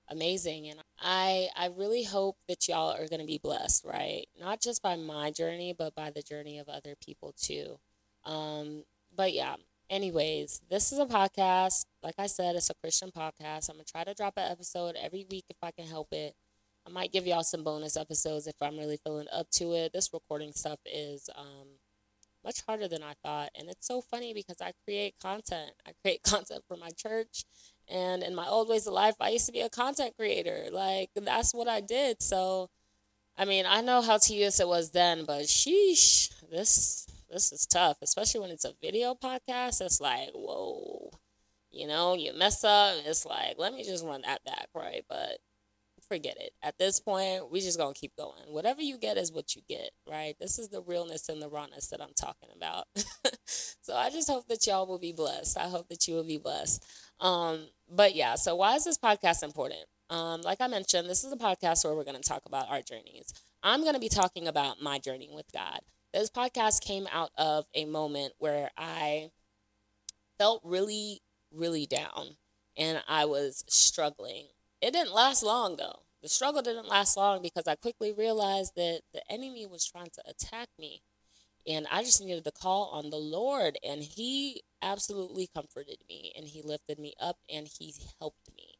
amazing 0.09 0.67
and 0.67 0.79
i 0.99 1.47
i 1.57 1.67
really 1.75 2.03
hope 2.03 2.37
that 2.47 2.67
y'all 2.67 2.91
are 2.91 3.07
going 3.07 3.21
to 3.21 3.25
be 3.25 3.39
blessed 3.41 3.85
right? 3.85 4.25
Not 4.39 4.61
just 4.61 4.81
by 4.81 4.95
my 4.95 5.31
journey 5.31 5.73
but 5.77 5.95
by 5.95 6.09
the 6.11 6.21
journey 6.21 6.59
of 6.59 6.69
other 6.69 6.95
people 6.95 7.33
too. 7.37 7.79
Um 8.25 8.83
but 9.15 9.33
yeah 9.33 9.55
anyways 9.89 10.61
this 10.69 10.91
is 10.91 10.99
a 10.99 11.05
podcast. 11.05 11.85
Like 12.01 12.15
i 12.17 12.27
said 12.27 12.55
it's 12.55 12.69
a 12.69 12.73
christian 12.75 13.11
podcast. 13.11 13.69
I'm 13.69 13.75
gonna 13.75 13.85
try 13.85 14.03
to 14.03 14.13
drop 14.13 14.33
an 14.37 14.51
episode 14.51 14.95
every 15.01 15.25
week 15.29 15.45
if 15.49 15.57
i 15.63 15.71
can 15.71 15.87
help 15.87 16.09
it. 16.11 16.35
I 16.85 16.89
might 16.89 17.13
give 17.13 17.25
y'all 17.25 17.43
some 17.43 17.63
bonus 17.63 17.95
episodes 17.97 18.47
if 18.47 18.55
i'm 18.61 18.77
really 18.77 18.97
feeling 19.03 19.27
up 19.31 19.49
to 19.51 19.73
it. 19.73 19.93
This 19.93 20.09
recording 20.13 20.51
stuff 20.53 20.79
is 20.85 21.29
um 21.37 21.79
much 22.43 22.61
harder 22.67 22.89
than 22.89 23.01
i 23.03 23.13
thought 23.23 23.49
and 23.57 23.69
it's 23.69 23.87
so 23.87 24.01
funny 24.01 24.33
because 24.33 24.57
i 24.61 24.73
create 24.85 25.15
content. 25.21 25.71
I 25.87 25.91
create 26.01 26.23
content 26.25 26.63
for 26.67 26.75
my 26.75 26.89
church 26.89 27.45
and 27.89 28.23
in 28.23 28.35
my 28.35 28.47
old 28.47 28.69
ways 28.69 28.87
of 28.87 28.93
life, 28.93 29.15
I 29.19 29.29
used 29.29 29.45
to 29.47 29.51
be 29.51 29.61
a 29.61 29.69
content 29.69 30.15
creator. 30.17 30.67
Like 30.71 31.09
that's 31.15 31.53
what 31.53 31.67
I 31.67 31.81
did. 31.81 32.21
So, 32.21 32.69
I 33.37 33.45
mean, 33.45 33.65
I 33.67 33.81
know 33.81 34.01
how 34.01 34.17
tedious 34.17 34.59
it 34.59 34.67
was 34.67 34.91
then, 34.91 35.25
but 35.25 35.43
sheesh, 35.43 36.31
this 36.49 37.07
this 37.29 37.51
is 37.51 37.65
tough, 37.65 37.97
especially 38.01 38.41
when 38.41 38.51
it's 38.51 38.65
a 38.65 38.73
video 38.81 39.15
podcast. 39.15 39.81
It's 39.81 39.99
like, 39.99 40.29
whoa, 40.33 41.11
you 41.71 41.87
know, 41.87 42.13
you 42.15 42.37
mess 42.37 42.63
up. 42.63 42.95
It's 43.05 43.25
like, 43.25 43.55
let 43.57 43.73
me 43.73 43.83
just 43.83 44.05
run 44.05 44.21
that 44.21 44.43
back, 44.43 44.67
right? 44.75 45.03
But 45.09 45.39
forget 46.07 46.37
it. 46.39 46.51
At 46.61 46.77
this 46.77 46.99
point, 46.99 47.51
we 47.51 47.59
just 47.59 47.79
gonna 47.79 47.93
keep 47.93 48.15
going. 48.15 48.43
Whatever 48.47 48.81
you 48.81 48.97
get 48.97 49.17
is 49.17 49.31
what 49.31 49.55
you 49.55 49.61
get, 49.67 49.89
right? 50.07 50.35
This 50.39 50.59
is 50.59 50.69
the 50.69 50.81
realness 50.81 51.29
and 51.29 51.41
the 51.41 51.49
rawness 51.49 51.87
that 51.87 52.01
I'm 52.01 52.13
talking 52.15 52.49
about. 52.55 52.85
so 53.45 53.95
I 53.95 54.09
just 54.09 54.29
hope 54.29 54.47
that 54.47 54.67
y'all 54.67 54.85
will 54.85 54.99
be 54.99 55.13
blessed. 55.13 55.57
I 55.57 55.69
hope 55.69 55.89
that 55.89 56.07
you 56.07 56.13
will 56.13 56.23
be 56.23 56.37
blessed. 56.37 56.85
Um, 57.23 57.67
but 57.89 58.15
yeah, 58.15 58.35
so 58.35 58.53
why 58.55 58.75
is 58.75 58.83
this 58.83 58.97
podcast 58.97 59.43
important? 59.43 59.85
Um, 60.09 60.41
like 60.41 60.59
I 60.59 60.67
mentioned, 60.67 61.09
this 61.09 61.23
is 61.23 61.31
a 61.31 61.37
podcast 61.37 61.83
where 61.85 61.95
we're 61.95 62.03
going 62.03 62.21
to 62.21 62.29
talk 62.29 62.43
about 62.45 62.69
our 62.69 62.81
journeys. 62.81 63.33
I'm 63.63 63.81
going 63.81 63.93
to 63.93 63.99
be 63.99 64.09
talking 64.09 64.47
about 64.47 64.81
my 64.81 64.99
journey 64.99 65.29
with 65.33 65.51
God. 65.53 65.79
This 66.13 66.29
podcast 66.29 66.81
came 66.81 67.07
out 67.11 67.31
of 67.37 67.65
a 67.73 67.85
moment 67.85 68.33
where 68.37 68.69
I 68.77 69.31
felt 70.37 70.61
really, 70.65 71.21
really 71.49 71.85
down 71.85 72.35
and 72.77 73.01
I 73.07 73.25
was 73.25 73.63
struggling. 73.67 74.47
It 74.81 74.91
didn't 74.91 75.13
last 75.13 75.43
long 75.43 75.77
though. 75.77 76.01
The 76.21 76.29
struggle 76.29 76.61
didn't 76.61 76.89
last 76.89 77.15
long 77.15 77.41
because 77.41 77.67
I 77.67 77.75
quickly 77.75 78.11
realized 78.11 78.73
that 78.75 79.01
the 79.13 79.21
enemy 79.31 79.65
was 79.65 79.85
trying 79.85 80.09
to 80.13 80.23
attack 80.29 80.67
me 80.77 81.01
and 81.65 81.87
I 81.91 82.03
just 82.03 82.21
needed 82.21 82.43
to 82.43 82.51
call 82.51 82.89
on 82.93 83.09
the 83.09 83.17
Lord, 83.17 83.77
and 83.83 84.03
He 84.03 84.63
absolutely 84.83 85.49
comforted 85.53 85.99
me, 86.09 86.33
and 86.35 86.47
He 86.47 86.61
lifted 86.61 86.99
me 86.99 87.13
up, 87.19 87.37
and 87.51 87.67
He 87.67 87.95
helped 88.19 88.49
me 88.55 88.75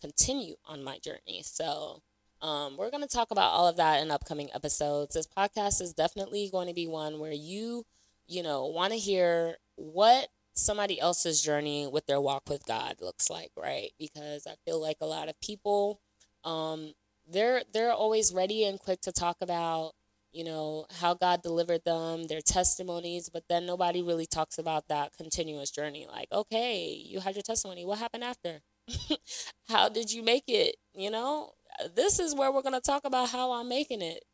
continue 0.00 0.54
on 0.64 0.84
my 0.84 0.98
journey. 0.98 1.42
So, 1.44 2.02
um, 2.40 2.76
we're 2.76 2.90
going 2.90 3.02
to 3.02 3.08
talk 3.08 3.30
about 3.30 3.52
all 3.52 3.66
of 3.66 3.76
that 3.76 4.00
in 4.00 4.10
upcoming 4.10 4.48
episodes. 4.54 5.14
This 5.14 5.26
podcast 5.26 5.82
is 5.82 5.92
definitely 5.92 6.48
going 6.50 6.68
to 6.68 6.74
be 6.74 6.86
one 6.86 7.18
where 7.18 7.32
you, 7.32 7.84
you 8.28 8.42
know, 8.42 8.66
want 8.66 8.92
to 8.92 8.98
hear 8.98 9.56
what 9.74 10.28
somebody 10.54 11.00
else's 11.00 11.40
journey 11.42 11.86
with 11.86 12.06
their 12.06 12.20
walk 12.20 12.48
with 12.48 12.64
God 12.66 12.96
looks 13.00 13.30
like, 13.30 13.50
right? 13.56 13.90
Because 13.98 14.46
I 14.46 14.54
feel 14.64 14.80
like 14.80 14.98
a 15.00 15.06
lot 15.06 15.28
of 15.28 15.40
people, 15.40 16.00
um, 16.44 16.92
they're 17.30 17.62
they're 17.72 17.92
always 17.92 18.32
ready 18.32 18.64
and 18.64 18.78
quick 18.78 19.00
to 19.02 19.12
talk 19.12 19.36
about 19.40 19.92
you 20.32 20.44
know, 20.44 20.86
how 21.00 21.14
God 21.14 21.42
delivered 21.42 21.84
them, 21.84 22.26
their 22.26 22.40
testimonies, 22.40 23.28
but 23.28 23.44
then 23.48 23.66
nobody 23.66 24.02
really 24.02 24.26
talks 24.26 24.58
about 24.58 24.88
that 24.88 25.16
continuous 25.16 25.70
journey. 25.70 26.06
Like, 26.10 26.28
okay, 26.32 27.02
you 27.04 27.20
had 27.20 27.34
your 27.34 27.42
testimony. 27.42 27.84
What 27.84 27.98
happened 27.98 28.24
after? 28.24 28.60
how 29.68 29.88
did 29.88 30.12
you 30.12 30.22
make 30.22 30.44
it? 30.48 30.76
You 30.94 31.10
know, 31.10 31.52
this 31.94 32.18
is 32.18 32.34
where 32.34 32.52
we're 32.52 32.62
going 32.62 32.74
to 32.74 32.80
talk 32.80 33.04
about 33.04 33.30
how 33.30 33.52
I'm 33.52 33.68
making 33.68 34.02
it. 34.02 34.24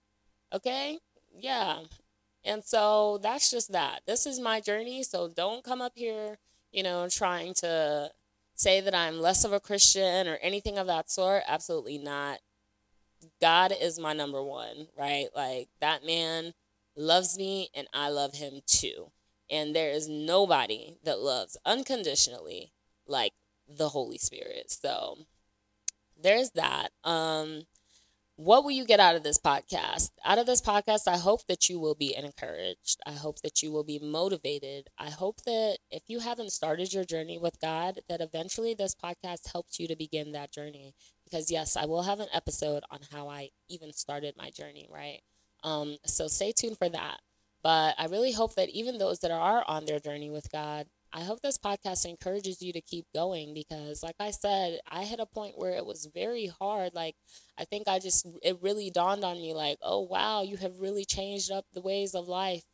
Okay? 0.53 0.99
Yeah. 1.37 1.81
And 2.45 2.65
so 2.65 3.19
that's 3.23 3.51
just 3.51 3.73
that. 3.73 4.01
This 4.07 4.27
is 4.27 4.39
my 4.39 4.61
journey. 4.61 5.03
So 5.03 5.29
don't 5.29 5.65
come 5.65 5.81
up 5.81 5.93
here, 5.95 6.39
you 6.73 6.83
know, 6.83 7.09
trying 7.09 7.55
to 7.55 8.11
say 8.55 8.81
that 8.81 8.95
I'm 8.95 9.21
less 9.21 9.45
of 9.45 9.53
a 9.53 9.61
Christian 9.61 10.29
or 10.29 10.37
anything 10.37 10.79
of 10.79 10.87
that 10.87 11.11
sort. 11.11 11.43
Absolutely 11.49 11.99
not. 11.99 12.39
God 13.41 13.73
is 13.79 13.99
my 13.99 14.13
number 14.13 14.43
one, 14.43 14.89
right? 14.97 15.29
Like 15.35 15.69
that 15.81 16.05
man 16.05 16.55
loves 16.97 17.37
me 17.37 17.69
and 17.75 17.87
I 17.93 18.09
love 18.09 18.35
him 18.35 18.61
too. 18.67 19.11
And 19.51 19.75
there 19.75 19.91
is 19.91 20.09
nobody 20.09 20.97
that 21.05 21.21
loves 21.21 21.57
unconditionally 21.65 22.73
like 23.07 23.33
the 23.69 23.91
Holy 23.91 24.19
Spirit. 24.19 24.71
So 24.71 25.19
there's 26.21 26.51
that. 26.53 26.89
Um 27.03 27.67
what 28.37 28.65
will 28.65 28.73
you 28.73 28.85
get 28.85 28.99
out 28.99 29.15
of 29.15 29.23
this 29.23 29.39
podcast? 29.39 30.11
Out 30.25 30.39
of 30.39 30.47
this 30.47 30.61
podcast, 30.61 31.07
I 31.07 31.19
hope 31.19 31.47
that 31.47 31.69
you 31.69 31.79
will 31.79 31.95
be 31.95 32.17
encouraged. 32.17 32.99
I 33.07 33.13
hope 33.13 33.41
that 33.43 33.63
you 33.63 33.71
will 33.71 33.85
be 33.85 34.01
motivated. 34.01 34.89
I 34.99 35.11
hope 35.11 35.43
that 35.43 35.79
if 35.91 36.03
you 36.09 36.19
haven't 36.19 36.51
started 36.51 36.93
your 36.93 37.05
journey 37.05 37.39
with 37.39 37.61
God, 37.61 38.01
that 38.09 38.21
eventually 38.21 38.75
this 38.75 38.95
podcast 38.95 39.53
helps 39.53 39.79
you 39.79 39.87
to 39.87 39.95
begin 39.95 40.33
that 40.33 40.53
journey 40.53 40.95
because 41.25 41.51
yes, 41.51 41.77
I 41.77 41.87
will 41.87 42.03
have 42.03 42.19
an 42.19 42.29
episode 42.33 42.83
on 42.91 43.01
how 43.13 43.29
I 43.29 43.51
even 43.69 43.93
started 43.93 44.35
my 44.37 44.51
journey, 44.51 44.89
right? 44.93 45.21
Um, 45.63 45.99
so 46.05 46.27
stay 46.27 46.51
tuned 46.51 46.79
for 46.79 46.89
that. 46.89 47.21
But 47.63 47.95
I 47.99 48.07
really 48.07 48.33
hope 48.33 48.57
that 48.57 48.69
even 48.71 48.99
those 48.99 49.21
that 49.21 49.31
are 49.31 49.65
on 49.67 49.87
their 49.87 50.01
journey 50.01 50.31
with 50.31 50.51
God, 50.51 50.87
I 51.17 51.21
hope 51.21 51.43
this 51.43 51.59
podcast 51.59 52.07
encourages 52.07 52.61
you 52.61 52.73
to 52.73 52.81
keep 52.81 53.07
going 53.15 53.55
because, 53.55 54.03
like 54.03 54.17
I 54.19 54.33
said, 54.33 54.81
I 54.91 55.05
hit 55.05 55.21
a 55.21 55.27
point 55.27 55.57
where 55.57 55.71
it 55.77 55.87
was 55.87 56.09
very 56.13 56.49
hard. 56.49 56.93
Like, 56.93 57.15
I 57.57 57.65
think 57.65 57.87
I 57.87 58.01
just, 58.01 58.27
it 58.43 58.59
really 58.61 58.91
dawned 58.91 59.23
on 59.23 59.37
me, 59.37 59.55
like, 59.55 59.79
oh, 59.81 60.01
wow, 60.01 60.43
you 60.43 60.57
have 60.57 60.81
really 60.81 61.05
changed 61.05 61.53
up 61.53 61.67
the 61.73 61.81
ways 61.81 62.17
of 62.17 62.27
life. 62.27 62.65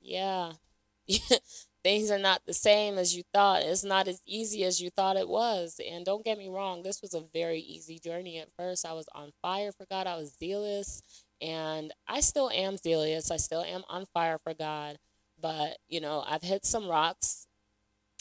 Yeah. 0.00 0.52
Things 1.84 2.08
are 2.12 2.20
not 2.20 2.42
the 2.46 2.54
same 2.54 2.98
as 2.98 3.16
you 3.16 3.24
thought. 3.34 3.62
It's 3.62 3.82
not 3.82 4.06
as 4.06 4.22
easy 4.24 4.62
as 4.62 4.80
you 4.80 4.90
thought 4.90 5.16
it 5.16 5.28
was. 5.28 5.80
And 5.84 6.06
don't 6.06 6.24
get 6.24 6.38
me 6.38 6.48
wrong, 6.48 6.84
this 6.84 7.02
was 7.02 7.14
a 7.14 7.24
very 7.34 7.58
easy 7.58 7.98
journey 7.98 8.38
at 8.38 8.54
first. 8.56 8.86
I 8.86 8.92
was 8.92 9.08
on 9.12 9.32
fire 9.42 9.72
for 9.72 9.86
God, 9.90 10.06
I 10.06 10.14
was 10.14 10.36
zealous, 10.38 11.02
and 11.42 11.92
I 12.06 12.20
still 12.20 12.50
am 12.50 12.76
zealous. 12.76 13.32
I 13.32 13.38
still 13.38 13.62
am 13.62 13.82
on 13.88 14.06
fire 14.14 14.38
for 14.38 14.54
God. 14.54 14.98
But, 15.40 15.78
you 15.88 16.00
know, 16.00 16.24
I've 16.28 16.42
hit 16.42 16.64
some 16.64 16.86
rocks 16.86 17.47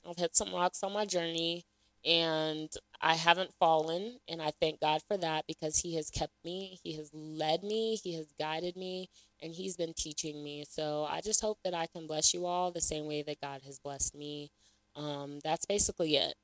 I've 0.07 0.17
hit 0.17 0.35
some 0.35 0.53
rocks 0.53 0.83
on 0.83 0.93
my 0.93 1.05
journey 1.05 1.65
and 2.05 2.69
I 3.01 3.15
haven't 3.15 3.53
fallen. 3.59 4.19
And 4.27 4.41
I 4.41 4.51
thank 4.59 4.79
God 4.79 5.01
for 5.07 5.17
that 5.17 5.45
because 5.47 5.79
He 5.79 5.95
has 5.95 6.09
kept 6.09 6.33
me, 6.43 6.79
He 6.83 6.95
has 6.97 7.11
led 7.13 7.63
me, 7.63 7.95
He 7.95 8.15
has 8.15 8.27
guided 8.39 8.75
me, 8.75 9.09
and 9.41 9.53
He's 9.53 9.75
been 9.75 9.93
teaching 9.93 10.43
me. 10.43 10.65
So 10.69 11.05
I 11.09 11.21
just 11.21 11.41
hope 11.41 11.59
that 11.63 11.73
I 11.73 11.87
can 11.87 12.07
bless 12.07 12.33
you 12.33 12.45
all 12.45 12.71
the 12.71 12.81
same 12.81 13.07
way 13.07 13.23
that 13.23 13.41
God 13.41 13.61
has 13.65 13.79
blessed 13.79 14.15
me. 14.15 14.51
Um, 14.95 15.39
that's 15.43 15.65
basically 15.65 16.15
it. 16.15 16.35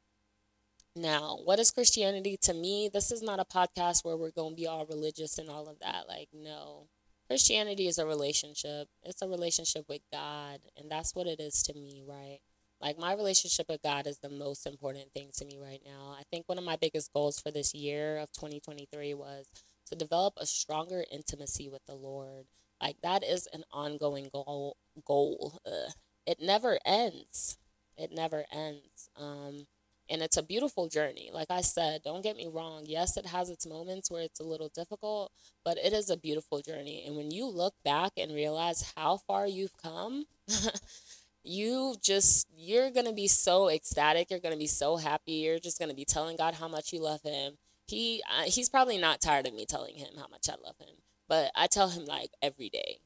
Now, 0.95 1.39
what 1.43 1.57
is 1.57 1.71
Christianity 1.71 2.37
to 2.43 2.53
me? 2.53 2.89
This 2.93 3.11
is 3.11 3.23
not 3.23 3.39
a 3.39 3.45
podcast 3.45 4.05
where 4.05 4.15
we're 4.15 4.29
going 4.29 4.51
to 4.51 4.61
be 4.61 4.67
all 4.67 4.85
religious 4.85 5.39
and 5.39 5.49
all 5.49 5.67
of 5.67 5.79
that. 5.79 6.07
Like, 6.07 6.29
no. 6.31 6.87
Christianity 7.27 7.87
is 7.87 7.97
a 7.97 8.05
relationship. 8.05 8.89
It's 9.01 9.23
a 9.23 9.27
relationship 9.27 9.85
with 9.89 10.01
God, 10.11 10.59
and 10.77 10.91
that's 10.91 11.15
what 11.15 11.25
it 11.25 11.39
is 11.39 11.63
to 11.63 11.73
me, 11.73 12.03
right? 12.07 12.39
Like 12.83 12.99
my 12.99 13.13
relationship 13.13 13.67
with 13.69 13.81
God 13.81 14.07
is 14.07 14.19
the 14.19 14.29
most 14.29 14.67
important 14.67 15.13
thing 15.13 15.29
to 15.37 15.45
me 15.45 15.57
right 15.57 15.79
now. 15.85 16.17
I 16.19 16.23
think 16.29 16.49
one 16.49 16.57
of 16.57 16.65
my 16.65 16.75
biggest 16.75 17.13
goals 17.13 17.39
for 17.39 17.49
this 17.49 17.73
year 17.73 18.17
of 18.17 18.29
2023 18.33 19.13
was 19.13 19.45
to 19.89 19.95
develop 19.95 20.33
a 20.35 20.45
stronger 20.45 21.05
intimacy 21.09 21.69
with 21.69 21.85
the 21.87 21.95
Lord. 21.95 22.43
Like 22.81 22.97
that 23.01 23.23
is 23.23 23.47
an 23.53 23.63
ongoing 23.71 24.29
goal. 24.33 24.75
Goal. 25.07 25.59
Ugh. 25.65 25.93
It 26.25 26.39
never 26.41 26.77
ends. 26.85 27.57
It 27.97 28.11
never 28.11 28.43
ends. 28.51 29.09
Um, 29.17 29.67
and 30.09 30.21
it's 30.21 30.35
a 30.35 30.43
beautiful 30.43 30.89
journey. 30.89 31.29
Like 31.33 31.49
I 31.49 31.61
said, 31.61 32.01
don't 32.03 32.21
get 32.21 32.35
me 32.35 32.49
wrong. 32.51 32.83
Yes, 32.85 33.15
it 33.15 33.27
has 33.27 33.49
its 33.49 33.65
moments 33.65 34.11
where 34.11 34.23
it's 34.23 34.41
a 34.41 34.43
little 34.43 34.69
difficult, 34.75 35.31
but 35.63 35.77
it 35.77 35.93
is 35.93 36.09
a 36.09 36.17
beautiful 36.17 36.59
journey. 36.59 37.05
And 37.07 37.15
when 37.15 37.31
you 37.31 37.47
look 37.47 37.75
back 37.85 38.11
and 38.17 38.35
realize 38.35 38.93
how 38.97 39.17
far 39.25 39.47
you've 39.47 39.77
come, 39.81 40.25
you 41.43 41.95
just 42.01 42.47
you're 42.55 42.89
going 42.89 43.05
to 43.05 43.13
be 43.13 43.27
so 43.27 43.69
ecstatic 43.69 44.29
you're 44.29 44.39
going 44.39 44.53
to 44.53 44.59
be 44.59 44.67
so 44.67 44.97
happy 44.97 45.33
you're 45.33 45.59
just 45.59 45.77
going 45.77 45.89
to 45.89 45.95
be 45.95 46.05
telling 46.05 46.37
god 46.37 46.55
how 46.55 46.67
much 46.67 46.93
you 46.93 47.01
love 47.01 47.21
him. 47.23 47.53
He 47.87 48.23
uh, 48.29 48.43
he's 48.43 48.69
probably 48.69 48.97
not 48.97 49.21
tired 49.21 49.45
of 49.47 49.53
me 49.53 49.65
telling 49.65 49.95
him 49.95 50.09
how 50.17 50.27
much 50.29 50.47
i 50.49 50.55
love 50.65 50.77
him 50.79 50.95
but 51.27 51.51
i 51.55 51.67
tell 51.67 51.89
him 51.89 52.05
like 52.05 52.31
every 52.41 52.69
day 52.69 52.97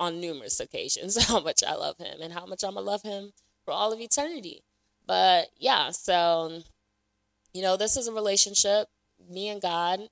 on 0.00 0.20
numerous 0.20 0.60
occasions 0.60 1.22
how 1.28 1.40
much 1.40 1.62
i 1.66 1.74
love 1.74 1.98
him 1.98 2.20
and 2.22 2.32
how 2.32 2.46
much 2.46 2.64
i'm 2.64 2.74
going 2.74 2.84
to 2.84 2.90
love 2.90 3.02
him 3.02 3.32
for 3.64 3.72
all 3.72 3.92
of 3.92 4.00
eternity. 4.00 4.62
But 5.06 5.48
yeah 5.58 5.90
so 5.90 6.62
you 7.52 7.62
know 7.62 7.76
this 7.76 7.96
is 7.96 8.08
a 8.08 8.12
relationship 8.12 8.88
me 9.28 9.48
and 9.48 9.60
god 9.60 10.08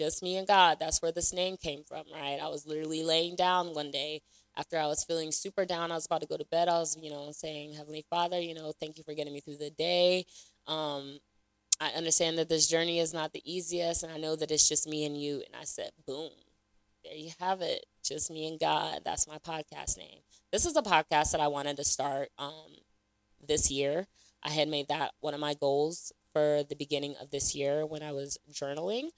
just 0.00 0.22
me 0.22 0.36
and 0.38 0.46
god. 0.46 0.78
That's 0.80 1.02
where 1.02 1.12
this 1.12 1.32
name 1.32 1.56
came 1.56 1.82
from 1.84 2.04
right? 2.14 2.38
I 2.42 2.48
was 2.48 2.66
literally 2.66 3.02
laying 3.02 3.36
down 3.36 3.74
one 3.74 3.90
day 3.90 4.22
after 4.56 4.78
I 4.78 4.86
was 4.86 5.04
feeling 5.04 5.32
super 5.32 5.64
down, 5.64 5.92
I 5.92 5.94
was 5.94 6.06
about 6.06 6.22
to 6.22 6.26
go 6.26 6.36
to 6.36 6.44
bed. 6.44 6.68
I 6.68 6.78
was, 6.78 6.96
you 7.00 7.10
know, 7.10 7.32
saying, 7.32 7.74
Heavenly 7.74 8.04
Father, 8.10 8.40
you 8.40 8.54
know, 8.54 8.72
thank 8.80 8.98
you 8.98 9.04
for 9.04 9.14
getting 9.14 9.32
me 9.32 9.40
through 9.40 9.58
the 9.58 9.70
day. 9.70 10.26
Um, 10.66 11.18
I 11.80 11.90
understand 11.90 12.36
that 12.38 12.48
this 12.48 12.68
journey 12.68 12.98
is 12.98 13.14
not 13.14 13.32
the 13.32 13.42
easiest, 13.50 14.02
and 14.02 14.12
I 14.12 14.18
know 14.18 14.36
that 14.36 14.50
it's 14.50 14.68
just 14.68 14.86
me 14.86 15.06
and 15.06 15.20
you. 15.20 15.36
And 15.46 15.56
I 15.58 15.64
said, 15.64 15.92
boom, 16.06 16.30
there 17.04 17.14
you 17.14 17.30
have 17.40 17.62
it. 17.62 17.86
Just 18.04 18.30
me 18.30 18.46
and 18.48 18.60
God. 18.60 19.00
That's 19.04 19.26
my 19.26 19.38
podcast 19.38 19.96
name. 19.96 20.18
This 20.52 20.66
is 20.66 20.76
a 20.76 20.82
podcast 20.82 21.32
that 21.32 21.40
I 21.40 21.48
wanted 21.48 21.76
to 21.78 21.84
start 21.84 22.28
um, 22.38 22.76
this 23.46 23.70
year. 23.70 24.06
I 24.42 24.50
had 24.50 24.68
made 24.68 24.88
that 24.88 25.12
one 25.20 25.34
of 25.34 25.40
my 25.40 25.54
goals 25.54 26.12
for 26.32 26.62
the 26.68 26.76
beginning 26.76 27.14
of 27.20 27.30
this 27.30 27.54
year 27.54 27.86
when 27.86 28.02
I 28.02 28.12
was 28.12 28.38
journaling. 28.52 29.08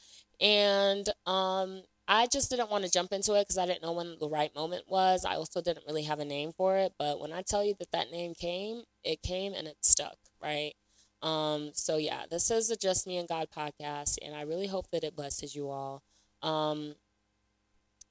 And 0.40 1.08
um, 1.26 1.82
I 2.14 2.26
just 2.26 2.50
didn't 2.50 2.70
want 2.70 2.84
to 2.84 2.90
jump 2.90 3.10
into 3.14 3.32
it 3.36 3.48
because 3.48 3.56
I 3.56 3.64
didn't 3.64 3.82
know 3.82 3.92
when 3.92 4.18
the 4.20 4.28
right 4.28 4.54
moment 4.54 4.84
was. 4.86 5.24
I 5.24 5.36
also 5.36 5.62
didn't 5.62 5.86
really 5.86 6.02
have 6.02 6.20
a 6.20 6.26
name 6.26 6.52
for 6.52 6.76
it. 6.76 6.92
But 6.98 7.18
when 7.18 7.32
I 7.32 7.40
tell 7.40 7.64
you 7.64 7.72
that 7.78 7.90
that 7.92 8.10
name 8.10 8.34
came, 8.34 8.82
it 9.02 9.22
came 9.22 9.54
and 9.54 9.66
it 9.66 9.78
stuck, 9.80 10.18
right? 10.38 10.74
Um, 11.22 11.70
so 11.72 11.96
yeah, 11.96 12.24
this 12.30 12.50
is 12.50 12.68
a 12.70 12.76
Just 12.76 13.06
Me 13.06 13.16
and 13.16 13.26
God 13.26 13.48
podcast, 13.56 14.18
and 14.20 14.36
I 14.36 14.42
really 14.42 14.66
hope 14.66 14.90
that 14.90 15.04
it 15.04 15.16
blesses 15.16 15.56
you 15.56 15.70
all. 15.70 16.02
Um, 16.42 16.96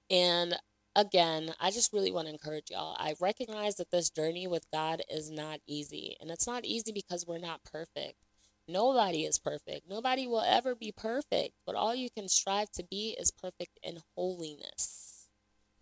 and 0.09 0.55
again, 0.95 1.53
I 1.59 1.69
just 1.69 1.93
really 1.93 2.11
want 2.11 2.25
to 2.25 2.33
encourage 2.33 2.71
y'all. 2.71 2.97
I 2.97 3.13
recognize 3.21 3.75
that 3.75 3.91
this 3.91 4.09
journey 4.09 4.47
with 4.47 4.65
God 4.73 5.03
is 5.11 5.29
not 5.29 5.59
easy, 5.67 6.15
and 6.19 6.31
it's 6.31 6.47
not 6.47 6.65
easy 6.65 6.91
because 6.91 7.27
we're 7.27 7.37
not 7.37 7.63
perfect. 7.63 8.15
Nobody 8.71 9.25
is 9.25 9.39
perfect. 9.39 9.89
Nobody 9.89 10.27
will 10.27 10.41
ever 10.41 10.75
be 10.75 10.91
perfect, 10.91 11.55
but 11.65 11.75
all 11.75 11.93
you 11.93 12.09
can 12.09 12.29
strive 12.29 12.71
to 12.71 12.83
be 12.83 13.15
is 13.19 13.31
perfect 13.31 13.79
in 13.83 13.99
holiness, 14.15 15.27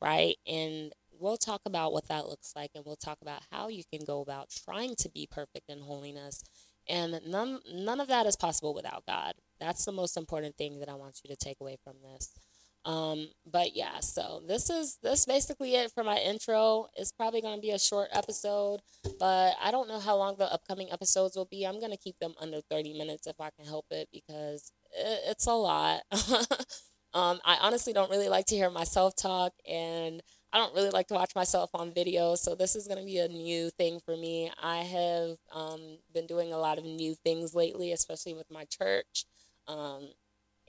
right? 0.01 0.36
And 0.48 0.93
we'll 1.12 1.38
talk 1.38 1.62
about 1.65 1.93
what 1.93 2.08
that 2.08 2.27
looks 2.27 2.53
like 2.55 2.72
and 2.74 2.84
we'll 2.86 2.96
talk 2.96 3.19
about 3.22 3.43
how 3.51 3.67
you 3.67 3.84
can 3.91 4.05
go 4.05 4.22
about 4.22 4.50
trying 4.50 4.96
to 4.96 5.10
be 5.10 5.27
perfect 5.29 5.69
in 5.69 5.81
holiness. 5.81 6.43
And 6.88 7.19
none 7.27 7.60
none 7.72 8.00
of 8.00 8.08
that 8.08 8.25
is 8.25 8.36
possible 8.36 8.74
without 8.74 9.05
God. 9.05 9.34
That's 9.60 9.86
the 9.86 9.91
most 9.91 10.17
important 10.17 10.58
thing 10.58 10.79
that 10.79 10.89
I 10.89 10.96
want 10.96 11.22
you 11.24 11.29
to 11.29 11.36
take 11.36 11.58
away 11.62 11.77
from 11.84 11.98
this. 12.01 12.31
Um, 12.86 13.27
but 13.45 13.75
yeah, 13.75 14.00
so 14.00 14.41
this 14.48 14.69
is 14.69 14.98
this 15.03 15.25
basically 15.25 15.75
it 15.75 15.91
for 15.91 16.03
my 16.03 16.17
intro. 16.17 16.88
It's 16.95 17.12
probably 17.12 17.41
gonna 17.41 17.62
be 17.62 17.71
a 17.71 17.79
short 17.79 18.09
episode, 18.13 18.81
but 19.19 19.55
I 19.62 19.71
don't 19.71 19.89
know 19.89 20.00
how 20.00 20.15
long 20.15 20.36
the 20.38 20.51
upcoming 20.51 20.91
episodes 20.91 21.36
will 21.36 21.48
be. 21.50 21.65
I'm 21.65 21.79
gonna 21.79 21.98
keep 21.98 22.17
them 22.19 22.33
under 22.39 22.62
30 22.69 22.98
minutes 22.98 23.27
if 23.27 23.39
I 23.39 23.50
can 23.50 23.65
help 23.65 23.86
it 23.91 24.07
because 24.13 24.71
it, 24.91 25.19
it's 25.27 25.48
a 25.48 25.53
lot. 25.53 26.01
um, 27.13 27.39
I 27.45 27.57
honestly 27.62 27.93
don't 27.93 28.09
really 28.09 28.29
like 28.29 28.45
to 28.48 28.55
hear 28.55 28.69
myself 28.69 29.15
talk 29.15 29.53
and 29.69 30.21
I 30.51 30.57
don't 30.57 30.74
really 30.74 30.89
like 30.89 31.07
to 31.07 31.13
watch 31.13 31.36
myself 31.36 31.69
on 31.75 31.93
video, 31.93 32.33
so 32.36 32.55
this 32.55 32.75
is 32.75 32.88
going 32.88 32.98
to 32.98 33.05
be 33.05 33.19
a 33.19 33.27
new 33.27 33.69
thing 33.69 34.00
for 34.03 34.17
me. 34.17 34.51
I 34.62 34.77
have 34.77 35.38
um, 35.53 36.00
been 36.12 36.25
doing 36.25 36.51
a 36.51 36.57
lot 36.57 36.79
of 36.79 36.86
new 36.86 37.13
things 37.24 37.53
lately, 37.53 37.91
especially 37.91 38.33
with 38.33 38.50
my 38.50 38.65
church. 38.65 39.25
Um, 39.67 40.09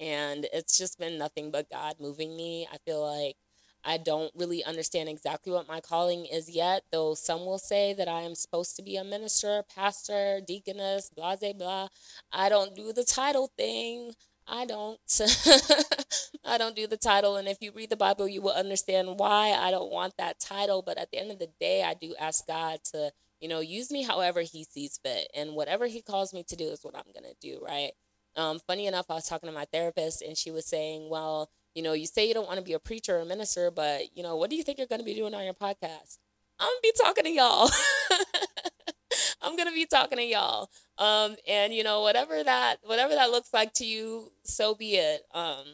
and 0.00 0.46
it's 0.52 0.78
just 0.78 0.98
been 0.98 1.18
nothing 1.18 1.50
but 1.50 1.70
God 1.70 1.96
moving 2.00 2.36
me. 2.36 2.66
I 2.72 2.78
feel 2.78 3.06
like 3.06 3.36
I 3.84 3.98
don't 3.98 4.32
really 4.34 4.64
understand 4.64 5.08
exactly 5.08 5.52
what 5.52 5.68
my 5.68 5.80
calling 5.80 6.26
is 6.26 6.50
yet, 6.50 6.82
though 6.90 7.14
some 7.14 7.40
will 7.46 7.58
say 7.58 7.92
that 7.94 8.08
I 8.08 8.22
am 8.22 8.34
supposed 8.34 8.76
to 8.76 8.82
be 8.82 8.96
a 8.96 9.04
minister, 9.04 9.62
pastor, 9.74 10.40
deaconess, 10.46 11.10
blah, 11.14 11.36
blah, 11.36 11.52
blah. 11.52 11.88
I 12.32 12.48
don't 12.48 12.74
do 12.74 12.92
the 12.92 13.04
title 13.04 13.50
thing. 13.56 14.12
I 14.46 14.64
don't. 14.66 14.98
I 16.44 16.58
don't 16.58 16.74
do 16.76 16.86
the 16.86 16.96
title. 16.96 17.36
And 17.36 17.46
if 17.46 17.58
you 17.60 17.72
read 17.72 17.90
the 17.90 17.96
Bible, 17.96 18.26
you 18.26 18.42
will 18.42 18.52
understand 18.52 19.18
why 19.18 19.52
I 19.52 19.70
don't 19.70 19.92
want 19.92 20.16
that 20.18 20.40
title. 20.40 20.82
But 20.82 20.98
at 20.98 21.10
the 21.10 21.18
end 21.18 21.30
of 21.30 21.38
the 21.38 21.50
day, 21.60 21.84
I 21.84 21.94
do 21.94 22.14
ask 22.18 22.46
God 22.46 22.80
to, 22.92 23.12
you 23.40 23.48
know, 23.48 23.60
use 23.60 23.90
me 23.90 24.02
however 24.02 24.40
He 24.40 24.64
sees 24.64 24.98
fit. 25.02 25.28
And 25.34 25.54
whatever 25.54 25.86
He 25.86 26.02
calls 26.02 26.34
me 26.34 26.42
to 26.48 26.56
do 26.56 26.68
is 26.68 26.82
what 26.82 26.96
I'm 26.96 27.12
going 27.14 27.32
to 27.32 27.36
do, 27.40 27.62
right? 27.64 27.92
Um, 28.36 28.60
funny 28.66 28.86
enough, 28.86 29.06
I 29.10 29.14
was 29.14 29.26
talking 29.26 29.48
to 29.48 29.54
my 29.54 29.66
therapist 29.66 30.22
and 30.22 30.36
she 30.36 30.50
was 30.50 30.66
saying, 30.66 31.08
well, 31.10 31.50
you 31.74 31.82
know, 31.82 31.92
you 31.92 32.06
say 32.06 32.26
you 32.26 32.34
don't 32.34 32.46
want 32.46 32.58
to 32.58 32.64
be 32.64 32.72
a 32.72 32.78
preacher 32.78 33.16
or 33.16 33.20
a 33.20 33.24
minister, 33.24 33.70
but, 33.70 34.16
you 34.16 34.22
know, 34.22 34.36
what 34.36 34.50
do 34.50 34.56
you 34.56 34.62
think 34.62 34.78
you're 34.78 34.86
going 34.86 35.00
to 35.00 35.04
be 35.04 35.14
doing 35.14 35.34
on 35.34 35.44
your 35.44 35.54
podcast? 35.54 36.18
I'm 36.58 36.68
going 36.68 36.76
to 36.76 36.82
be 36.82 36.92
talking 37.04 37.24
to 37.24 37.30
y'all. 37.30 37.70
I'm 39.42 39.56
going 39.56 39.68
to 39.68 39.74
be 39.74 39.86
talking 39.86 40.18
to 40.18 40.24
y'all. 40.24 40.68
Um, 40.98 41.36
and, 41.48 41.72
you 41.72 41.82
know, 41.82 42.02
whatever 42.02 42.42
that, 42.42 42.76
whatever 42.82 43.14
that 43.14 43.30
looks 43.30 43.52
like 43.52 43.72
to 43.74 43.84
you, 43.84 44.30
so 44.44 44.74
be 44.74 44.96
it. 44.96 45.22
Um, 45.32 45.64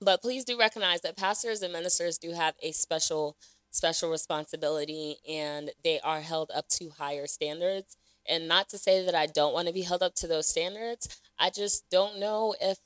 but 0.00 0.22
please 0.22 0.44
do 0.44 0.58
recognize 0.58 1.00
that 1.02 1.16
pastors 1.16 1.62
and 1.62 1.72
ministers 1.72 2.18
do 2.18 2.32
have 2.32 2.54
a 2.62 2.72
special, 2.72 3.36
special 3.70 4.10
responsibility 4.10 5.16
and 5.28 5.70
they 5.82 6.00
are 6.00 6.20
held 6.20 6.50
up 6.54 6.68
to 6.68 6.90
higher 6.90 7.26
standards. 7.26 7.96
And 8.28 8.48
not 8.48 8.68
to 8.70 8.78
say 8.78 9.04
that 9.04 9.14
I 9.14 9.26
don't 9.26 9.54
want 9.54 9.68
to 9.68 9.74
be 9.74 9.82
held 9.82 10.02
up 10.02 10.14
to 10.16 10.26
those 10.26 10.48
standards. 10.48 11.20
I 11.38 11.50
just 11.50 11.88
don't 11.90 12.18
know 12.18 12.54
if 12.60 12.78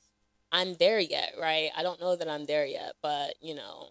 I'm 0.51 0.75
there 0.75 0.99
yet, 0.99 1.33
right? 1.39 1.69
I 1.75 1.83
don't 1.83 2.01
know 2.01 2.15
that 2.15 2.29
I'm 2.29 2.45
there 2.45 2.65
yet, 2.65 2.93
but 3.01 3.35
you 3.41 3.55
know, 3.55 3.89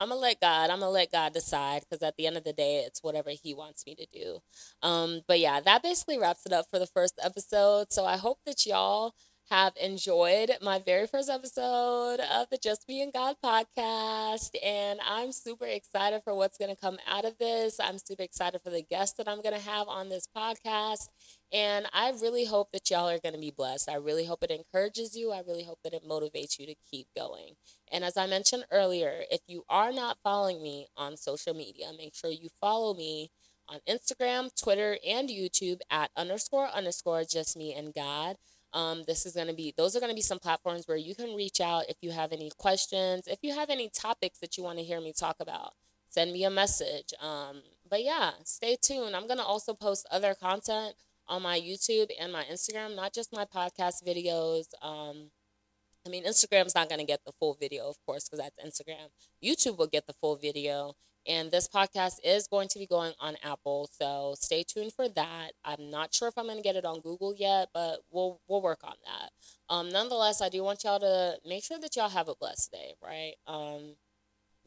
I'm 0.00 0.08
gonna 0.08 0.20
let 0.20 0.40
God. 0.40 0.70
I'm 0.70 0.80
gonna 0.80 0.90
let 0.90 1.12
God 1.12 1.32
decide 1.32 1.82
because 1.82 2.02
at 2.02 2.16
the 2.16 2.26
end 2.26 2.36
of 2.36 2.44
the 2.44 2.52
day, 2.52 2.84
it's 2.86 3.02
whatever 3.02 3.30
He 3.30 3.54
wants 3.54 3.86
me 3.86 3.94
to 3.94 4.06
do. 4.12 4.38
Um, 4.82 5.22
but 5.26 5.40
yeah, 5.40 5.60
that 5.60 5.82
basically 5.82 6.18
wraps 6.18 6.46
it 6.46 6.52
up 6.52 6.66
for 6.70 6.78
the 6.78 6.86
first 6.86 7.18
episode. 7.22 7.92
So 7.92 8.04
I 8.04 8.16
hope 8.16 8.38
that 8.46 8.66
y'all 8.66 9.14
have 9.50 9.74
enjoyed 9.80 10.50
my 10.62 10.78
very 10.78 11.06
first 11.06 11.28
episode 11.28 12.18
of 12.20 12.48
the 12.50 12.58
Just 12.62 12.84
and 12.88 13.12
God 13.12 13.36
podcast. 13.44 14.50
And 14.64 15.00
I'm 15.06 15.32
super 15.32 15.66
excited 15.66 16.22
for 16.24 16.34
what's 16.34 16.56
going 16.56 16.74
to 16.74 16.80
come 16.80 16.98
out 17.06 17.24
of 17.24 17.38
this. 17.38 17.78
I'm 17.78 17.98
super 17.98 18.22
excited 18.22 18.62
for 18.62 18.70
the 18.70 18.82
guests 18.82 19.16
that 19.18 19.28
I'm 19.28 19.42
going 19.42 19.54
to 19.54 19.60
have 19.60 19.86
on 19.86 20.08
this 20.08 20.26
podcast. 20.34 21.08
And 21.52 21.86
I 21.92 22.10
really 22.10 22.46
hope 22.46 22.72
that 22.72 22.90
y'all 22.90 23.08
are 23.08 23.18
going 23.18 23.34
to 23.34 23.40
be 23.40 23.52
blessed. 23.54 23.90
I 23.90 23.96
really 23.96 24.24
hope 24.24 24.42
it 24.42 24.50
encourages 24.50 25.14
you. 25.14 25.30
I 25.30 25.42
really 25.46 25.64
hope 25.64 25.80
that 25.84 25.92
it 25.94 26.08
motivates 26.08 26.58
you 26.58 26.66
to 26.66 26.74
keep 26.90 27.08
going. 27.14 27.56
And 27.92 28.02
as 28.02 28.16
I 28.16 28.26
mentioned 28.26 28.64
earlier, 28.70 29.24
if 29.30 29.40
you 29.46 29.64
are 29.68 29.92
not 29.92 30.18
following 30.24 30.62
me 30.62 30.88
on 30.96 31.16
social 31.16 31.54
media, 31.54 31.86
make 31.96 32.14
sure 32.14 32.30
you 32.30 32.48
follow 32.60 32.94
me 32.94 33.30
on 33.68 33.80
Instagram, 33.88 34.50
Twitter, 34.60 34.98
and 35.06 35.28
YouTube 35.28 35.80
at 35.90 36.10
underscore 36.16 36.68
underscore 36.68 37.24
just 37.24 37.56
me 37.56 37.74
and 37.74 37.94
God. 37.94 38.36
Um, 38.74 39.04
this 39.06 39.24
is 39.24 39.34
going 39.34 39.46
to 39.46 39.54
be, 39.54 39.72
those 39.76 39.94
are 39.94 40.00
going 40.00 40.10
to 40.10 40.16
be 40.16 40.20
some 40.20 40.40
platforms 40.40 40.86
where 40.86 40.96
you 40.96 41.14
can 41.14 41.34
reach 41.36 41.60
out 41.60 41.84
if 41.88 41.96
you 42.02 42.10
have 42.10 42.32
any 42.32 42.50
questions, 42.58 43.28
if 43.28 43.38
you 43.42 43.54
have 43.54 43.70
any 43.70 43.88
topics 43.88 44.40
that 44.40 44.58
you 44.58 44.64
want 44.64 44.78
to 44.78 44.84
hear 44.84 45.00
me 45.00 45.12
talk 45.12 45.36
about, 45.38 45.74
send 46.10 46.32
me 46.32 46.44
a 46.44 46.50
message. 46.50 47.14
Um, 47.22 47.62
but 47.88 48.02
yeah, 48.02 48.32
stay 48.44 48.76
tuned. 48.80 49.14
I'm 49.14 49.28
going 49.28 49.38
to 49.38 49.44
also 49.44 49.74
post 49.74 50.08
other 50.10 50.34
content 50.34 50.96
on 51.28 51.42
my 51.42 51.58
YouTube 51.58 52.10
and 52.20 52.32
my 52.32 52.42
Instagram, 52.44 52.96
not 52.96 53.14
just 53.14 53.32
my 53.32 53.44
podcast 53.44 54.04
videos. 54.04 54.66
Um, 54.82 55.30
I 56.06 56.10
mean, 56.10 56.24
Instagram's 56.24 56.74
not 56.74 56.88
going 56.88 56.98
to 56.98 57.06
get 57.06 57.20
the 57.24 57.32
full 57.32 57.56
video, 57.58 57.88
of 57.88 57.96
course, 58.04 58.28
because 58.28 58.40
that's 58.40 58.58
Instagram. 58.80 59.08
YouTube 59.42 59.78
will 59.78 59.86
get 59.86 60.06
the 60.06 60.12
full 60.14 60.36
video. 60.36 60.94
And 61.26 61.50
this 61.50 61.68
podcast 61.68 62.18
is 62.22 62.46
going 62.46 62.68
to 62.68 62.78
be 62.78 62.86
going 62.86 63.14
on 63.18 63.36
Apple, 63.42 63.88
so 63.92 64.34
stay 64.38 64.62
tuned 64.62 64.92
for 64.92 65.08
that. 65.08 65.52
I'm 65.64 65.90
not 65.90 66.14
sure 66.14 66.28
if 66.28 66.36
I'm 66.36 66.44
going 66.44 66.58
to 66.58 66.62
get 66.62 66.76
it 66.76 66.84
on 66.84 67.00
Google 67.00 67.34
yet, 67.34 67.68
but 67.72 68.00
we'll 68.10 68.40
we'll 68.46 68.60
work 68.60 68.80
on 68.84 68.94
that. 69.06 69.30
Um, 69.74 69.88
nonetheless, 69.88 70.42
I 70.42 70.50
do 70.50 70.62
want 70.62 70.84
y'all 70.84 71.00
to 71.00 71.36
make 71.46 71.64
sure 71.64 71.78
that 71.78 71.96
y'all 71.96 72.10
have 72.10 72.28
a 72.28 72.34
blessed 72.34 72.72
day, 72.72 72.94
right? 73.02 73.34
Um, 73.46 73.96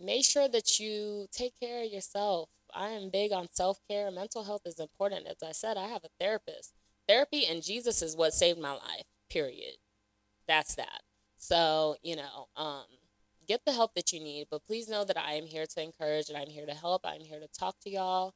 make 0.04 0.26
sure 0.26 0.48
that 0.48 0.80
you 0.80 1.28
take 1.32 1.60
care 1.60 1.84
of 1.84 1.92
yourself. 1.92 2.50
I 2.74 2.90
am 2.90 3.10
big 3.12 3.32
on 3.32 3.50
self 3.52 3.80
care. 3.88 4.10
Mental 4.10 4.44
health 4.44 4.64
is 4.66 4.80
important. 4.80 5.28
As 5.28 5.48
I 5.48 5.52
said, 5.52 5.78
I 5.78 5.88
have 5.88 6.04
a 6.04 6.10
therapist. 6.20 6.74
Therapy 7.08 7.46
and 7.46 7.64
Jesus 7.64 8.02
is 8.02 8.16
what 8.16 8.34
saved 8.34 8.60
my 8.60 8.72
life. 8.72 9.06
Period. 9.30 9.76
That's 10.48 10.76
that. 10.76 11.02
So 11.38 11.98
you 12.02 12.16
know, 12.16 12.48
um, 12.56 12.86
get 13.48 13.66
the 13.66 13.74
help 13.74 13.96
that 13.96 14.12
you 14.12 14.20
need. 14.20 14.48
But 14.50 14.66
please 14.66 14.90
know 14.90 15.04
that 15.06 15.18
I 15.18 15.34
am 15.34 15.46
here 15.46 15.66
to 15.66 15.84
encourage 15.84 16.30
and 16.30 16.38
I'm 16.38 16.50
here 16.50 16.66
to 16.66 16.74
help. 16.74 17.02
I'm 17.06 17.22
here 17.22 17.40
to 17.40 17.48
talk 17.48 17.80
to 17.82 17.90
y'all. 17.90 18.34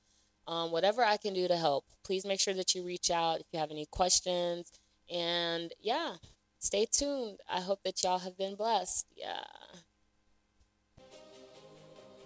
Um, 0.48 0.72
whatever 0.72 1.03
I 1.03 1.18
can 1.18 1.34
do 1.34 1.48
to 1.48 1.56
help, 1.56 1.86
please 2.03 2.25
make 2.25 2.39
sure 2.39 2.53
that 2.53 2.74
you 2.74 2.84
reach 2.84 3.12
out 3.12 3.41
if 3.41 3.46
you 3.51 3.60
have 3.60 3.72
any 3.72 3.86
questions. 3.91 4.72
And 5.10 5.72
yeah, 5.80 6.15
stay 6.60 6.88
tuned. 6.91 7.39
I 7.50 7.62
hope 7.62 7.84
that 7.84 8.03
y'all 8.03 8.20
have 8.20 8.38
been 8.38 8.56
blessed. 8.56 9.08
Yeah. 9.15 9.44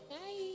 Bye. 0.09 0.54